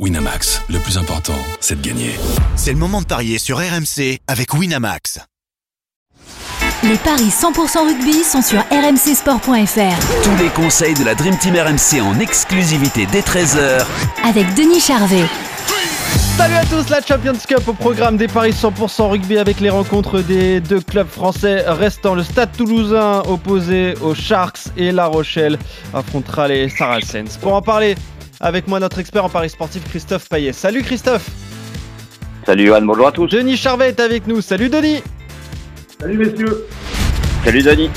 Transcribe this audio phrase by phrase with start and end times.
[0.00, 2.10] Winamax, le plus important, c'est de gagner.
[2.56, 5.20] C'est le moment de parier sur RMC avec Winamax.
[6.82, 10.24] Les paris 100% rugby sont sur rmcsport.fr.
[10.24, 13.86] Tous les conseils de la Dream Team RMC en exclusivité dès 13h
[14.28, 15.26] Avec Denis Charvet.
[16.36, 20.20] Salut à tous, la Champions Cup au programme des paris 100% rugby avec les rencontres
[20.22, 22.16] des deux clubs français restant.
[22.16, 25.56] Le Stade toulousain opposé aux Sharks et La Rochelle
[25.94, 27.36] affrontera les Saracens.
[27.36, 27.94] Pour en parler,
[28.40, 30.52] avec moi notre expert en paris sportif Christophe Payet.
[30.52, 31.30] Salut Christophe
[32.46, 33.26] Salut Johan, bonjour à tous.
[33.26, 34.40] Denis Charvet est avec nous.
[34.40, 35.02] Salut Denis
[35.98, 36.66] Salut messieurs
[37.44, 37.90] Salut Denis.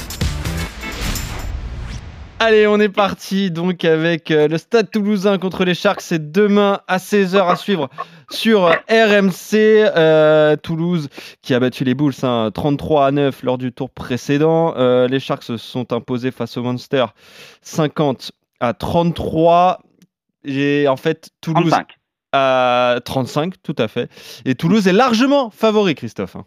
[2.40, 6.02] Allez, on est parti donc avec euh, le Stade Toulousain contre les Sharks.
[6.02, 7.90] C'est demain à 16h à suivre
[8.30, 9.56] sur RMC.
[9.56, 11.10] Euh, Toulouse
[11.42, 14.76] qui a battu les Bulls 33 hein, à 9 lors du tour précédent.
[14.78, 17.06] Euh, les Sharks se sont imposés face au Monster
[17.64, 19.80] 50 à 33.
[20.48, 21.88] J'ai en fait Toulouse 35.
[22.32, 24.10] à 35, tout à fait.
[24.46, 26.36] Et Toulouse est largement favori, Christophe.
[26.36, 26.46] hein.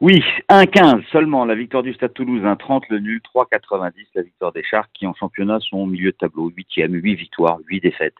[0.00, 4.62] Oui, 1-15 seulement la victoire du Stade Toulouse, 1-30 le nul, 3-90 la victoire des
[4.62, 8.14] Sharks qui en championnat sont au milieu de tableau, 8e, 8 victoires, 8 défaites,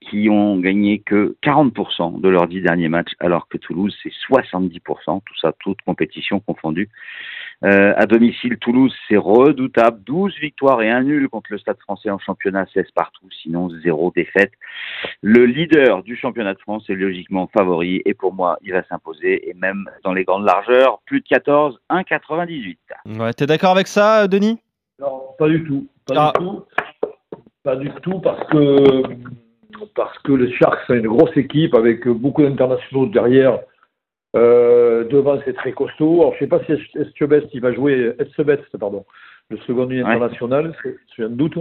[0.00, 4.80] qui ont gagné que 40% de leurs 10 derniers matchs alors que Toulouse c'est 70%,
[5.24, 6.88] tout ça, toute compétition confondue.
[7.64, 12.08] Euh, à domicile, Toulouse c'est redoutable, 12 victoires et un nul contre le Stade français
[12.08, 14.52] en championnat, 16 partout, sinon 0 défaite.
[15.22, 19.48] Le leader du championnat de France est logiquement favori et pour moi il va s'imposer
[19.50, 22.76] et même dans les grandes largeurs, plus de 14, 1,98.
[23.18, 24.60] Ouais, T'es d'accord avec ça, Denis?
[25.00, 25.88] Non, pas du tout.
[26.06, 26.32] Pas Ah.
[26.38, 26.64] du tout.
[27.64, 29.02] Pas du tout parce que
[29.96, 33.58] parce que les Sharks c'est une grosse équipe avec beaucoup d'internationaux derrière.
[34.36, 36.20] Euh, devant c'est très costaud.
[36.20, 39.04] Alors je sais pas si Estiobest il va jouer Estiobest, pardon,
[39.48, 40.10] le second ligne Ouais.
[40.10, 40.76] international,
[41.16, 41.58] c'est un doute.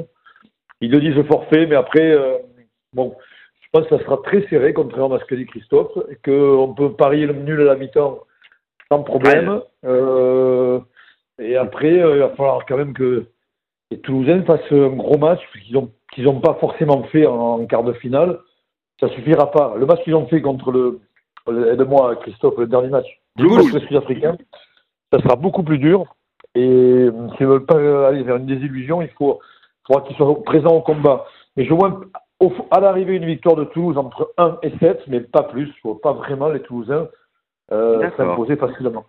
[0.81, 2.37] Ils le disent forfait, mais après euh,
[2.93, 3.15] bon,
[3.61, 6.73] je pense que ça sera très serré contrairement à ce que dit Christophe, et qu'on
[6.73, 8.19] peut parier le nul à la mi-temps
[8.91, 9.61] sans problème.
[9.85, 10.79] Euh,
[11.39, 13.25] et après, il va falloir quand même que
[13.91, 17.83] les Toulousains fassent un gros match qu'ils n'ont n'ont pas forcément fait en, en quart
[17.83, 18.39] de finale.
[18.99, 19.75] Ça suffira pas.
[19.77, 20.99] Le match qu'ils ont fait contre le
[21.49, 24.37] aide-moi Christophe, le dernier match contre les Sud-Africains,
[25.11, 26.05] ça sera beaucoup plus dur.
[26.55, 29.39] Et euh, s'ils ne veulent pas aller vers une désillusion, il faut,
[29.85, 31.25] faudra qu'ils soient présents au combat.
[31.55, 32.01] Mais je vois
[32.39, 35.67] au, à l'arrivée une victoire de Toulouse entre 1 et 7, mais pas plus.
[35.67, 37.07] Je vois pas vraiment les Toulousains
[37.71, 39.05] euh, s'imposer facilement.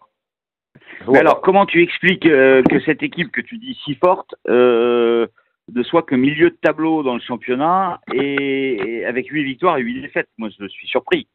[1.08, 5.26] Mais alors, comment tu expliques euh, que cette équipe que tu dis si forte euh,
[5.72, 9.82] ne soit que milieu de tableau dans le championnat et, et avec 8 victoires et
[9.82, 10.28] 8 défaites?
[10.38, 11.28] Moi, je suis surpris.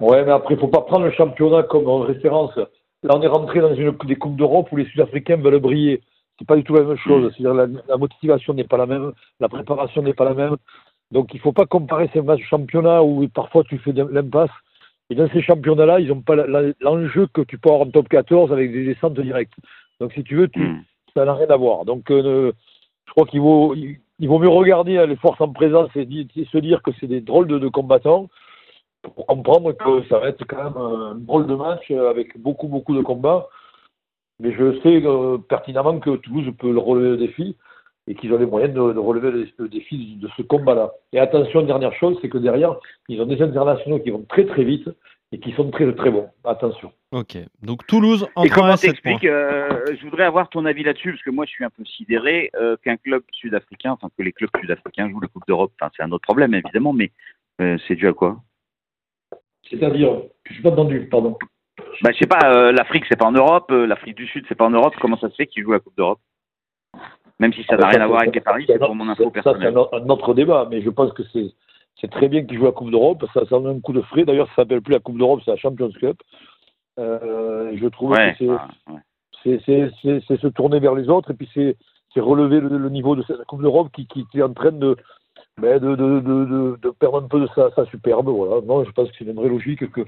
[0.00, 2.56] Ouais, mais après, il faut pas prendre le championnat comme référence.
[2.56, 6.00] Là, on est rentré dans une des Coupes d'Europe où les Sud-Africains veulent briller.
[6.38, 7.32] C'est pas du tout la même chose.
[7.36, 10.56] C'est-à-dire la, la motivation n'est pas la même, la préparation n'est pas la même.
[11.10, 14.50] Donc, il faut pas comparer ces matchs de championnat où parfois tu fais l'impasse.
[15.10, 16.36] Et dans ces championnats-là, ils n'ont pas
[16.80, 19.54] l'enjeu que tu peux avoir en top 14 avec des descentes directes.
[19.98, 20.82] Donc, si tu veux, tu, Hmm.
[21.14, 21.84] ça n'a rien à voir.
[21.84, 22.52] Donc, euh,
[23.06, 26.06] je crois qu'il vaut, il, il vaut mieux regarder euh, les forces en présence et,
[26.50, 28.28] se dire que c'est des drôles de, de combattants
[29.02, 32.68] pour comprendre que ça va être quand même un drôle de match euh, avec beaucoup,
[32.68, 33.48] beaucoup de combats.
[34.38, 37.56] Mais je sais euh, pertinemment que Toulouse peut le relever le défi
[38.06, 40.92] et qu'ils ont les moyens de, de relever le, le défi de ce combat-là.
[41.12, 42.76] Et attention, dernière chose, c'est que derrière,
[43.08, 44.88] ils ont des internationaux qui vont très très vite
[45.32, 46.28] et qui sont très très bons.
[46.44, 46.92] Attention.
[47.12, 47.36] Ok.
[47.62, 49.12] Donc Toulouse Et entre comment à 7 points.
[49.12, 51.84] t'expliques euh, Je voudrais avoir ton avis là-dessus parce que moi, je suis un peu
[51.84, 55.72] sidéré euh, qu'un club sud-africain, enfin que les clubs sud-africains jouent la Coupe d'Europe.
[55.80, 57.12] Enfin, c'est un autre problème évidemment, mais
[57.60, 58.40] euh, c'est dû à quoi?
[59.70, 61.36] C'est-à-dire, je suis pas entendu, pardon.
[62.02, 62.40] Bah, je sais pas.
[62.52, 63.70] euh, L'Afrique, c'est pas en Europe.
[63.70, 64.94] euh, L'Afrique du Sud, c'est pas en Europe.
[65.00, 66.18] Comment ça se fait qu'ils jouent la Coupe d'Europe?
[67.38, 69.08] Même si ça n'a Ah, rien ça, à voir avec les paris, c'est pour mon
[69.08, 69.74] info ça, c'est personnelle.
[69.78, 71.46] un, un autre débat, mais je pense que c'est
[72.00, 73.24] c'est très bien qu'ils jouent la Coupe d'Europe.
[73.32, 74.24] Ça, ça donne un coup de frais.
[74.24, 76.18] D'ailleurs, ça s'appelle plus la Coupe d'Europe, c'est la Champions Cup.
[76.98, 79.00] Euh, je trouve Ouais, que c'est ah, ouais.
[79.42, 81.76] c'est- c'est c'est- c'est se tourner vers les autres et puis c'est
[82.12, 84.72] c'est relever le, le niveau de cette Coupe d'Europe qui, qui, qui est en train
[84.72, 84.96] de,
[85.60, 88.28] de, de, de, de, de perdre un peu de sa, sa superbe.
[88.28, 88.60] Voilà.
[88.66, 90.00] Non, je pense que c'est une vraie logique que,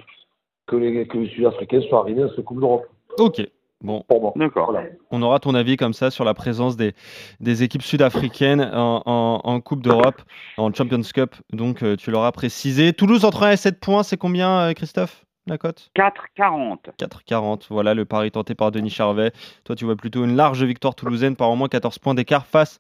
[0.67, 2.87] que, les, que les Sud-Africains soient arrivés à cette Coupe d'Europe.
[3.19, 3.43] Ok.
[3.85, 4.05] Bon.
[4.37, 4.71] D'accord.
[4.71, 4.87] Voilà.
[5.11, 6.95] on aura ton avis comme ça sur la présence des,
[7.41, 10.23] des équipes sud-africaines en, en- en Coupe d'Europe,
[10.57, 11.35] en Champions Cup.
[11.53, 12.93] Donc euh, tu l'auras précisé.
[12.93, 16.77] Toulouse entre 1 et 7 points, c'est combien, euh, Christophe La cote 4,40.
[16.97, 17.67] 4,40.
[17.71, 19.33] Voilà le pari tenté par Denis Charvet.
[19.65, 22.79] Toi, tu vois plutôt une large victoire toulousaine par au moins 14 points d'écart face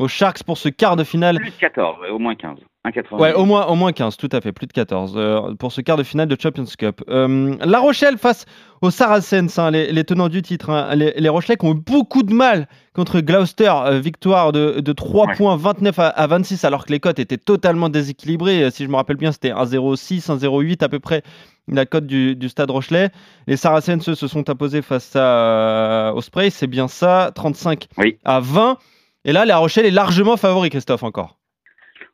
[0.00, 1.36] aux Sharks pour ce quart de finale.
[1.36, 2.58] Plus de 14, ouais, au moins 15.
[2.86, 3.20] 1,90.
[3.20, 5.82] Ouais, au moins, au moins 15, tout à fait, plus de 14 euh, pour ce
[5.82, 7.02] quart de finale de Champions Cup.
[7.10, 8.46] Euh, la Rochelle face
[8.80, 10.70] aux Saracens, hein, les, les tenants du titre.
[10.70, 10.94] hein.
[10.94, 14.92] les, les Rochelais qui ont eu beaucoup de mal contre Gloucester, euh, victoire de, de
[14.94, 15.34] 3 Ouais.
[15.36, 18.64] points 29 à, à 26, alors que les cotes étaient totalement déséquilibrées.
[18.64, 21.22] Euh, Si je me rappelle bien, c'était 1,06, 1,08 à peu près
[21.68, 23.10] la cote du, du stade Rochelet.
[23.46, 28.16] Les Saracens se sont imposés face à, au Spray, c'est bien ça, 35 Oui.
[28.24, 28.78] à 20.
[29.24, 31.36] Et là, la Rochelle est largement favori, Christophe, encore.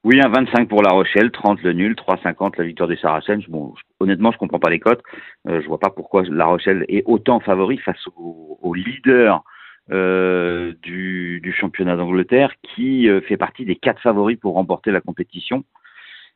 [0.04, 3.44] Oui, un 25 pour La Rochelle, 30 le nul, 3,50 la victoire des Saracens.
[3.48, 5.02] Bon, je- honnêtement, je comprends pas les cotes.
[5.48, 9.42] Euh, je vois pas pourquoi La Rochelle est autant favori face au, leader
[9.90, 15.64] euh, du, championnat d'Angleterre, qui euh, fait partie des quatre favoris pour remporter la compétition.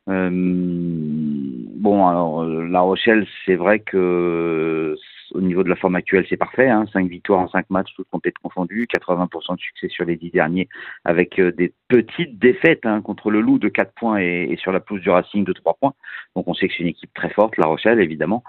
[0.09, 4.97] Euh, bon, alors La Rochelle, c'est vrai que
[5.33, 6.69] au niveau de la forme actuelle, c'est parfait.
[6.69, 10.31] Hein, 5 victoires en 5 matchs, toutes compétitions confondues, 80% de succès sur les 10
[10.31, 10.69] derniers,
[11.05, 14.71] avec euh, des petites défaites hein, contre le Loup de 4 points et, et sur
[14.71, 15.93] la pelouse du Racing de 3 points.
[16.35, 18.43] Donc on sait que c'est une équipe très forte, La Rochelle évidemment.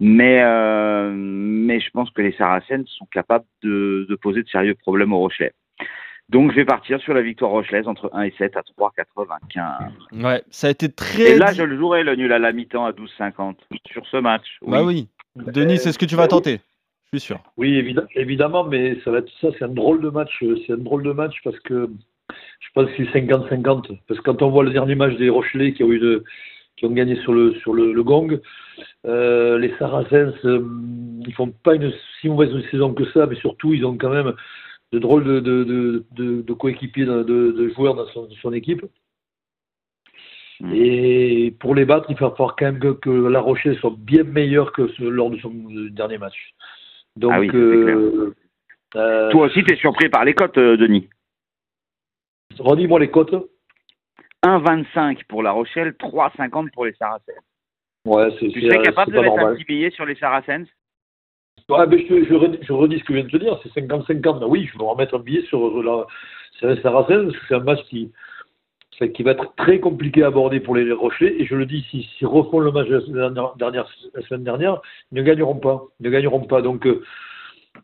[0.00, 4.74] Mais, euh, mais je pense que les Saracens sont capables de, de poser de sérieux
[4.74, 5.52] problèmes aux Rochelais.
[6.28, 10.24] Donc je vais partir sur la victoire rochelaise entre 1 et 7 à 3,95.
[10.24, 11.22] Ouais, ça a été très.
[11.22, 13.54] Et là, je le jouerai le nul à la mi-temps à 12,50
[13.86, 14.58] sur ce match.
[14.66, 15.08] Bah oui.
[15.36, 16.60] Denis, c'est ce que tu vas tenter.
[17.12, 17.40] Je suis sûr.
[17.56, 20.42] Oui, évid- évidemment, mais ça va être ça, c'est un drôle de match.
[20.42, 21.88] euh, C'est un drôle de match parce que
[22.60, 23.92] je pense que c'est 50-50.
[24.08, 26.24] Parce que quand on voit le dernier match des Rochelais qui ont eu de-
[26.76, 28.40] qui ont gagné sur le sur le, le gong,
[29.06, 30.60] euh, les Saracens, euh,
[31.26, 34.34] ils font pas une si mauvaise saison que ça, mais surtout ils ont quand même
[34.92, 38.84] de drôles de, de, de, coéquipiers, de, joueurs dans son, son équipe.
[40.60, 40.72] Mm.
[40.74, 44.24] Et pour les battre, il va falloir quand même que, que La Rochelle soit bien
[44.24, 45.52] meilleure que ce- lors de son
[45.90, 46.54] dernier match.
[47.16, 48.34] Donc, Ah oui, euh,
[48.94, 51.08] euh, Toi aussi, tu es surpris par les cotes, euh, Denis?
[52.58, 53.34] redis-moi les cotes.
[54.42, 57.34] 1,25 pour La Rochelle, 3,50 pour les Saracens.
[58.06, 60.68] Ouais, c'est Tu serais capable de mettre un petit billet sur les Saracens?
[61.68, 63.72] Ouais, mais je, je, redis, je redis ce que je viens de te dire, c'est
[63.80, 64.38] 50-50.
[64.38, 66.06] Ben Oui, je vais remettre un billet sur la
[66.52, 68.12] sur les Saracens, parce que c'est un match qui,
[68.98, 71.34] c'est- qui va être très compliqué à aborder pour les Rochelais.
[71.38, 74.80] Et je le dis, s'ils s'ils refont le match de la, dernière- la semaine dernière,
[75.12, 75.82] ils ne gagneront pas.
[76.00, 76.62] Ils ne gagneront pas.
[76.62, 77.02] Donc, euh,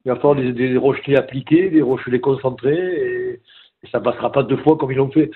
[0.04, 3.40] il va falloir des, des Rochelais appliqués, des Rochelais concentrés, et,
[3.82, 5.30] et ça ne passera pas deux fois comme ils l'ont fait.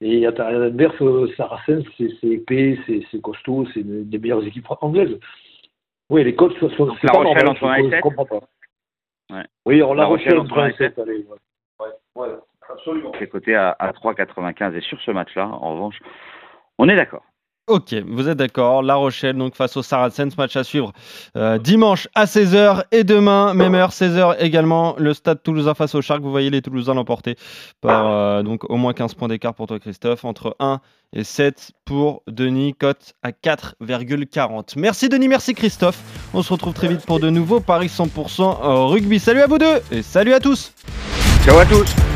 [0.00, 5.18] Et à l'inverse, euh, Saracens, c'est épais, c'est costaud, c'est une des meilleures équipes anglaises.
[6.10, 6.68] Oui, les coachs sont.
[6.86, 8.40] Donc, La pas Rochelle normal, entre je- un et je sept comprends pas.
[9.32, 9.42] Ouais.
[9.64, 11.26] Oui, alors La, La Rochelle Rochelle entre 1 et entre un et 7, allez.
[11.80, 11.86] Ouais,
[12.16, 12.34] ouais, ouais,
[12.70, 13.12] absolument.
[13.18, 14.74] C'est coté à, à 3,95.
[14.74, 15.98] Et sur ce match-là, en revanche,
[16.78, 17.22] on est d'accord.
[17.68, 18.80] Ok, vous êtes d'accord.
[18.84, 20.92] La Rochelle, donc face aux Saracens, match à suivre
[21.36, 24.94] euh, dimanche à 16h et demain, même heure, 16h également.
[24.98, 26.22] Le stade toulousain face aux Sharks.
[26.22, 27.34] Vous voyez les Toulousains l'emporter
[27.80, 30.24] par euh, donc au moins 15 points d'écart pour toi, Christophe.
[30.24, 30.78] Entre 1
[31.12, 34.74] et 7 pour Denis, cote à 4,40.
[34.76, 35.98] Merci Denis, merci Christophe.
[36.34, 39.18] On se retrouve très vite pour de nouveaux Paris 100% rugby.
[39.18, 40.72] Salut à vous deux et salut à tous.
[41.44, 42.15] Ciao à tous